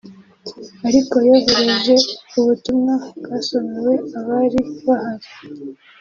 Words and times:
ariko 0.87 1.15
yohereje 1.27 1.95
ubutumwa 2.39 2.93
bwasomewe 3.19 3.93
abari 4.19 4.61
bahari 4.85 5.29